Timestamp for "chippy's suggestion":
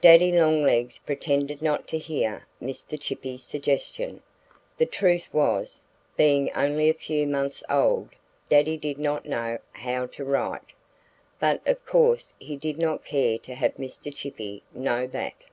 2.98-4.22